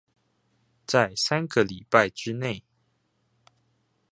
[0.87, 2.63] 在三個禮拜之內